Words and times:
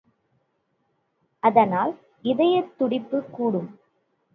அதனால் 1.43 1.93
இதயத்துடிப்பு 2.25 3.19
கூடும்! 3.29 3.69